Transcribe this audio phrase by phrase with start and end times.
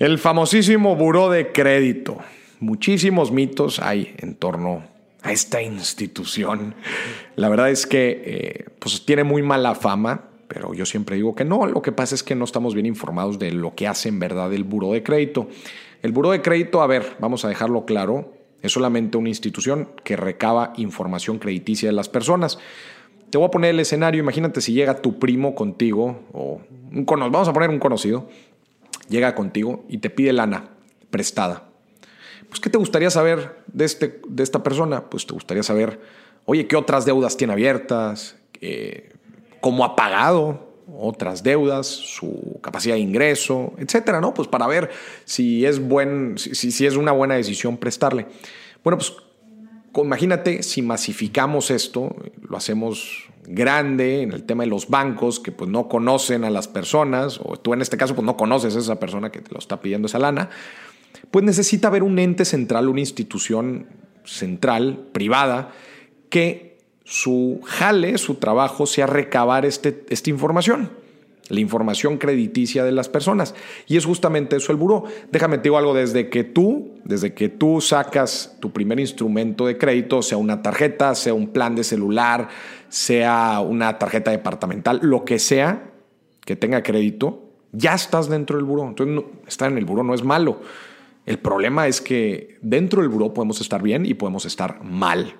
[0.00, 2.16] El famosísimo buró de crédito.
[2.58, 4.82] Muchísimos mitos hay en torno
[5.20, 6.74] a esta institución.
[7.36, 11.44] La verdad es que eh, pues tiene muy mala fama, pero yo siempre digo que
[11.44, 11.66] no.
[11.66, 14.50] Lo que pasa es que no estamos bien informados de lo que hace en verdad
[14.54, 15.48] el buró de crédito.
[16.00, 18.32] El buró de crédito, a ver, vamos a dejarlo claro,
[18.62, 22.58] es solamente una institución que recaba información crediticia de las personas.
[23.28, 27.48] Te voy a poner el escenario, imagínate si llega tu primo contigo, o un vamos
[27.48, 28.28] a poner un conocido,
[29.10, 30.70] llega contigo y te pide lana
[31.10, 31.68] prestada.
[32.48, 35.10] Pues, ¿qué te gustaría saber de, este, de esta persona?
[35.10, 36.00] Pues te gustaría saber,
[36.46, 38.36] oye, ¿qué otras deudas tiene abiertas?
[38.60, 39.12] Eh,
[39.60, 41.86] ¿Cómo ha pagado otras deudas?
[41.86, 43.74] ¿Su capacidad de ingreso?
[43.78, 44.32] Etcétera, ¿no?
[44.32, 44.90] Pues para ver
[45.24, 48.26] si es, buen, si, si es una buena decisión prestarle.
[48.82, 49.12] Bueno, pues
[50.04, 52.16] imagínate si masificamos esto,
[52.48, 56.68] lo hacemos grande en el tema de los bancos que pues no conocen a las
[56.68, 59.58] personas, o tú en este caso pues no conoces a esa persona que te lo
[59.58, 60.50] está pidiendo esa lana,
[61.30, 63.86] pues necesita haber un ente central, una institución
[64.24, 65.72] central, privada,
[66.28, 70.90] que su jale, su trabajo sea recabar este, esta información
[71.50, 73.54] la información crediticia de las personas.
[73.86, 75.04] Y es justamente eso el buró.
[75.30, 79.76] Déjame te digo algo, desde que tú, desde que tú sacas tu primer instrumento de
[79.76, 82.48] crédito, sea una tarjeta, sea un plan de celular,
[82.88, 85.90] sea una tarjeta departamental, lo que sea
[86.44, 88.88] que tenga crédito, ya estás dentro del buró.
[88.88, 90.60] Entonces, estar en el buró no es malo.
[91.26, 95.34] El problema es que dentro del buró podemos estar bien y podemos estar mal.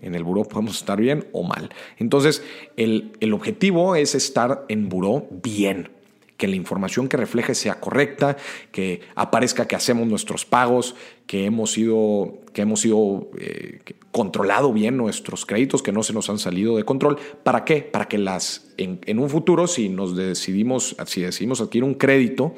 [0.00, 1.70] En el buró podemos estar bien o mal.
[1.98, 2.42] Entonces,
[2.76, 5.90] el, objetivo es estar en buró bien
[6.36, 8.36] que la información que refleje sea correcta,
[8.70, 10.94] que aparezca que hacemos nuestros pagos,
[11.26, 13.80] que hemos sido, que hemos sido eh,
[14.12, 17.18] controlado bien nuestros créditos, que no se nos han salido de control.
[17.42, 17.80] ¿Para qué?
[17.80, 22.54] Para que las en, en un futuro, si nos decidimos, si decidimos adquirir un crédito,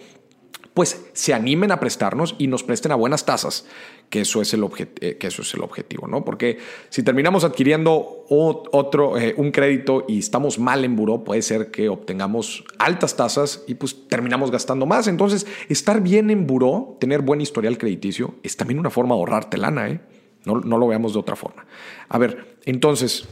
[0.79, 3.67] pues se animen a prestarnos y nos presten a buenas tasas,
[4.11, 4.65] que eso es el,
[5.01, 6.25] eh, que eso es el objetivo, ¿no?
[6.25, 11.73] Porque si terminamos adquiriendo otro, eh, un crédito y estamos mal en buró, puede ser
[11.73, 15.09] que obtengamos altas tasas y pues terminamos gastando más.
[15.09, 19.59] Entonces, estar bien en buró, tener buen historial crediticio, es también una forma de ahorrarte
[19.59, 20.01] lana, ¿eh?
[20.45, 21.67] No, no lo veamos de otra forma.
[22.09, 23.27] A ver, entonces,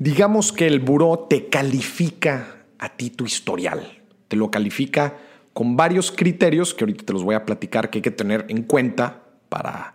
[0.00, 6.10] digamos que el buró te califica a ti tu historial, te lo califica con varios
[6.12, 9.94] criterios que ahorita te los voy a platicar que hay que tener en cuenta para,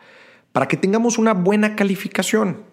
[0.51, 2.63] para que tengamos una buena calificación.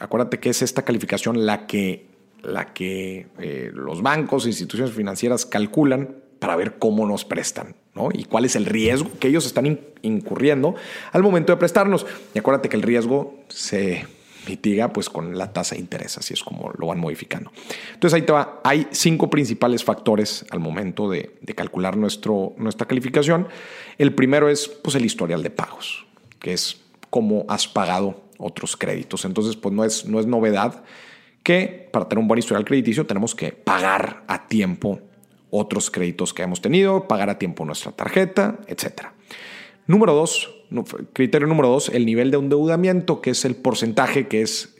[0.00, 2.06] Acuérdate que es esta calificación la que,
[2.42, 8.08] la que eh, los bancos e instituciones financieras calculan para ver cómo nos prestan ¿no?
[8.12, 10.74] y cuál es el riesgo que ellos están incurriendo
[11.12, 12.06] al momento de prestarnos.
[12.34, 14.06] Y acuérdate que el riesgo se
[14.46, 17.50] mitiga pues con la tasa de interés, así es como lo van modificando.
[17.94, 23.48] Entonces ahí te va, hay cinco principales factores al momento de, calcular nuestro, nuestra calificación.
[23.98, 26.06] El primero es pues el historial de pagos,
[26.38, 29.24] que es cómo has pagado otros créditos.
[29.24, 30.84] Entonces pues no es, no es novedad
[31.42, 35.00] que para tener un buen historial crediticio tenemos que pagar a tiempo
[35.50, 39.14] otros créditos que hemos tenido, pagar a tiempo nuestra tarjeta, etcétera.
[39.86, 40.57] Número dos,
[41.12, 44.74] criterio número dos, el nivel de endeudamiento, que es el porcentaje que es,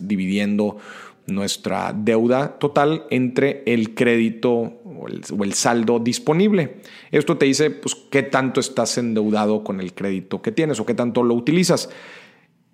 [0.00, 0.78] dividiendo
[1.26, 5.06] nuestra deuda total entre el crédito o
[5.44, 6.76] el, saldo disponible.
[7.10, 10.94] Esto te dice pues, qué tanto estás endeudado con el crédito que tienes o qué
[10.94, 11.88] tanto lo utilizas.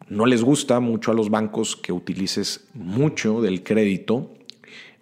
[0.08, 4.32] No les gusta mucho a los bancos que utilices mucho del crédito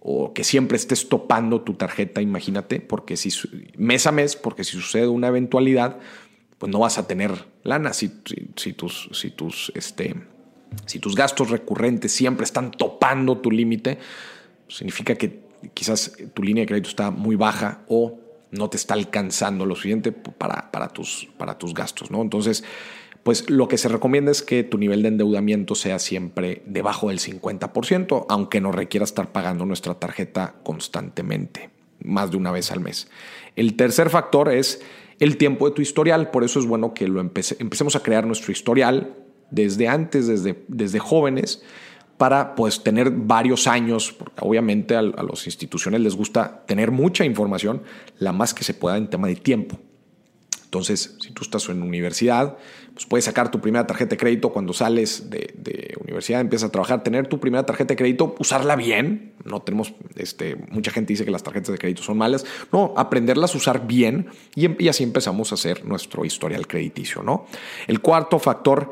[0.01, 3.31] o que siempre estés topando tu tarjeta, imagínate, porque si
[3.77, 5.99] mes a mes, porque si sucede una eventualidad,
[6.59, 10.15] pues no vas a tener lana si, tus, si, tus, este,
[10.87, 13.99] si tus gastos recurrentes siempre están topando tu límite,
[14.69, 15.41] significa que
[15.75, 18.19] quizás tu línea de crédito está muy baja o
[18.51, 22.11] no te está alcanzando lo suficiente para, para, tus, para tus gastos.
[22.11, 22.23] ¿no?
[22.23, 22.65] Entonces,
[23.23, 27.19] pues lo que se recomienda es que tu nivel de endeudamiento sea siempre debajo del
[27.19, 31.71] 50%, aunque no requiera estar pagando nuestra tarjeta constantemente,
[32.03, 33.09] más de una vez al mes.
[33.55, 34.81] El tercer factor es
[35.21, 36.31] el tiempo de tu historial.
[36.31, 39.17] Por eso es bueno que lo empecemos a crear nuestro historial
[39.51, 41.63] desde antes, desde, desde jóvenes,
[42.17, 47.25] para pues, tener varios años, porque obviamente a, a las instituciones les gusta tener mucha
[47.25, 47.83] información,
[48.19, 49.79] la más que se pueda en tema de tiempo.
[50.69, 52.59] Entonces, si tú estás en universidad,
[52.93, 57.03] pues puedes sacar tu primera tarjeta de crédito cuando sales de, universidad, empiezas a trabajar,
[57.03, 59.33] tener tu primera tarjeta de crédito, usarla bien.
[59.47, 62.45] No tenemos, este, mucha gente dice que las tarjetas de crédito son malas.
[62.71, 67.47] No, aprenderlas a usar bien y, y así empezamos a hacer nuestro historial crediticio, ¿no?
[67.87, 68.91] El cuarto factor,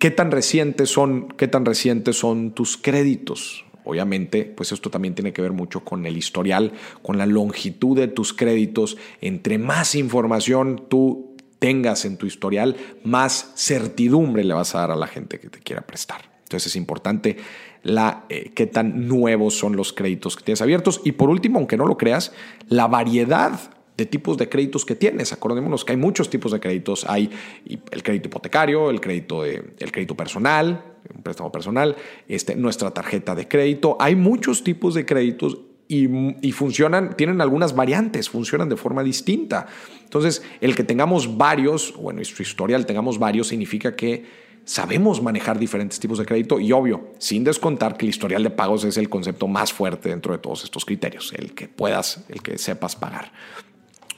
[0.00, 3.64] ¿qué tan recientes son, qué tan recientes son tus créditos?
[3.86, 6.72] Obviamente, pues esto también tiene que ver mucho con el historial,
[7.02, 8.98] con la longitud de tus créditos.
[9.20, 14.96] Entre más información tú tengas en tu historial, más certidumbre le vas a dar a
[14.96, 16.22] la gente que te quiera prestar.
[16.42, 17.36] Entonces es importante
[17.82, 21.00] la, eh, qué tan nuevos son los créditos que tienes abiertos.
[21.04, 22.32] Y por último, aunque no lo creas,
[22.68, 23.58] la variedad
[23.96, 25.32] de tipos de créditos que tienes.
[25.32, 27.06] Acordémonos que hay muchos tipos de créditos.
[27.08, 27.30] Hay
[27.64, 31.96] el crédito hipotecario, el crédito, el crédito personal, un préstamo personal,
[32.28, 33.96] este, nuestra tarjeta de crédito.
[34.00, 35.58] Hay muchos tipos de créditos
[35.88, 39.66] y, funcionan, tienen algunas variantes, funcionan de forma distinta.
[40.02, 44.24] Entonces, el que tengamos varios, o en nuestro historial tengamos varios, significa que
[44.64, 48.84] sabemos manejar diferentes tipos de crédito y obvio, sin descontar que el historial de pagos
[48.84, 52.58] es el concepto más fuerte dentro de todos estos criterios, el que puedas, el que
[52.58, 53.30] sepas pagar.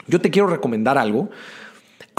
[0.07, 1.29] Yo te quiero recomendar algo.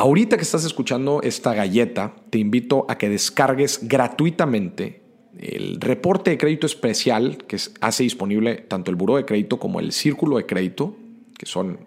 [0.01, 5.03] Ahorita que estás escuchando esta galleta, te invito a que descargues gratuitamente
[5.39, 9.93] el reporte de crédito especial que hace disponible tanto el Buró de Crédito como el
[9.93, 10.97] Círculo de Crédito,
[11.37, 11.81] que son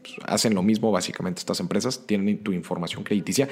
[0.00, 3.48] pues, hacen lo mismo básicamente estas empresas, tienen tu información crediticia.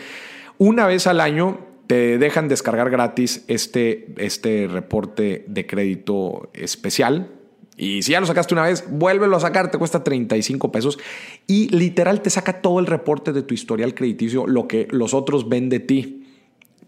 [0.59, 1.59] Una vez al año
[1.89, 7.33] te dejan descargar gratis este, este reporte de crédito especial
[7.77, 10.99] y si ya lo sacaste una vez, vuélvelo a sacar, te cuesta 35 pesos.
[11.47, 15.49] Y literal te saca todo el reporte de tu historial crediticio, lo que los otros
[15.49, 16.27] ven de ti,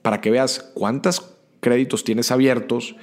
[0.03, 2.95] para que veas cuántos créditos tienes abiertos.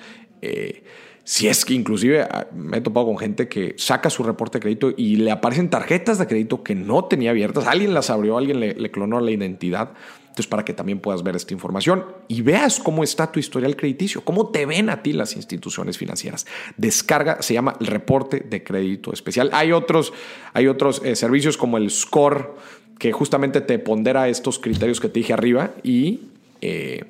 [0.41, 0.83] Eh,
[1.23, 4.61] si es que inclusive ah, me he topado con gente que saca su reporte de
[4.61, 7.67] crédito y le aparecen tarjetas de crédito que no tenía abiertas.
[7.67, 9.91] Alguien las abrió, alguien le, clonó la identidad.
[10.23, 14.23] Entonces, para que también puedas ver esta información y veas cómo está tu historial crediticio,
[14.25, 16.47] cómo te ven a ti las instituciones financieras.
[16.75, 19.51] Descarga, se llama el reporte de crédito especial.
[19.53, 20.11] Hay otros,
[20.53, 22.55] hay otros eh, servicios como el Score,
[22.97, 26.21] que justamente te pondera estos criterios que te dije arriba y
[26.61, 27.03] eh,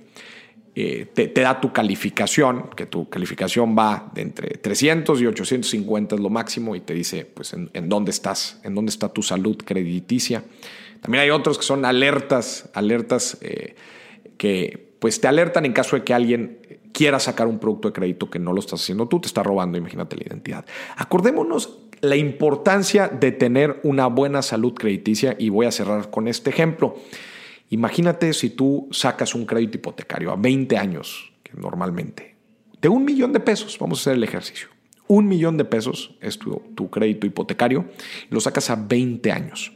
[0.76, 6.22] eh, te, da tu calificación, que tu calificación va de entre 300 y 850 es
[6.22, 10.44] lo máximo y te dice pues en, dónde estás, en dónde está tu salud crediticia.
[11.02, 13.76] También hay otros que son alertas, alertas eh,
[14.38, 16.60] que pues te alertan en caso de que alguien
[16.92, 19.78] quiera sacar un producto de crédito que no lo estás haciendo tú, te está robando,
[19.78, 20.66] imagínate la identidad.
[20.96, 26.50] Acordémonos la importancia de tener una buena salud crediticia y voy a cerrar con este
[26.50, 26.96] ejemplo.
[27.70, 32.36] Imagínate si tú sacas un crédito hipotecario a 20 años, que normalmente,
[32.82, 34.68] de un millón de pesos, vamos a hacer el ejercicio.
[35.08, 37.86] Un millón de pesos es tu, tu crédito hipotecario,
[38.30, 39.72] lo sacas a 20 años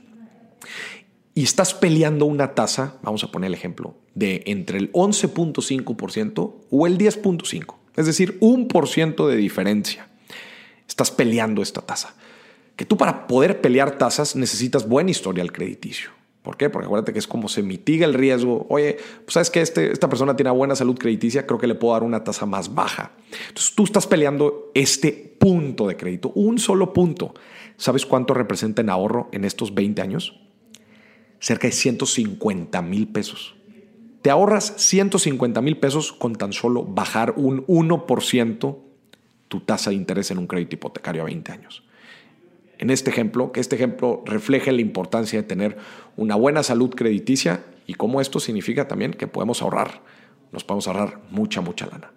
[1.37, 6.87] y estás peleando una tasa, vamos a poner el ejemplo, de entre el 11.5% o
[6.87, 10.07] el 10.5%, es decir, un por ciento de diferencia.
[10.87, 12.15] Estás peleando esta tasa.
[12.75, 16.09] Que tú para poder pelear tasas necesitas buen historial crediticio.
[16.47, 16.69] ¿Por qué?
[16.69, 18.65] Porque acuérdate que es como se mitiga el riesgo.
[18.69, 18.95] Oye,
[19.25, 22.03] pues sabes que este, esta persona tiene buena salud crediticia, creo que le puedo dar
[22.03, 23.11] una tasa más baja.
[23.49, 27.33] Entonces tú estás peleando este punto de crédito, un solo punto.
[27.75, 30.39] ¿Sabes cuánto representa en ahorro en estos 20 años?
[31.39, 33.55] cerca de 150 mil pesos.
[34.21, 38.77] Te ahorras 150 mil pesos con tan solo bajar un 1%
[39.49, 41.83] tu tasa de interés en un crédito hipotecario a 20 años.
[42.79, 45.77] En este ejemplo, que este ejemplo refleje la importancia de tener
[46.15, 50.01] una buena salud crediticia y cómo esto significa también que podemos ahorrar,
[50.51, 52.11] nos podemos ahorrar mucha, mucha lana.